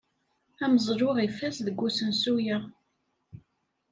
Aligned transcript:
Ameẓlu 0.63 1.09
ifaz 1.27 1.57
deg 1.67 1.79
usensu-a. 1.85 2.57